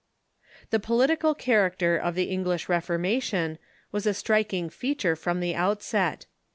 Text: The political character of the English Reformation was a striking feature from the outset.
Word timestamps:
The 0.71 0.79
political 0.79 1.35
character 1.35 1.95
of 1.95 2.15
the 2.15 2.23
English 2.31 2.67
Reformation 2.67 3.59
was 3.91 4.07
a 4.07 4.15
striking 4.15 4.67
feature 4.67 5.15
from 5.15 5.41
the 5.41 5.53
outset. 5.53 6.25